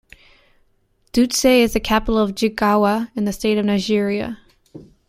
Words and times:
Dutse 1.13 1.45
is 1.61 1.73
the 1.73 1.79
capital 1.79 2.17
of 2.17 2.31
Jigawa 2.31 3.09
state 3.31 3.59
of 3.59 3.65
Nigeria. 3.65 4.39